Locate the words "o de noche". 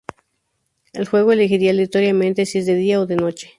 2.99-3.49